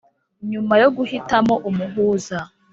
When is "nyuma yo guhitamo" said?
0.51-1.53